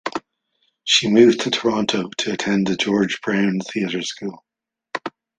[0.83, 4.43] She moved to Toronto to attend the George Brown Theatre School.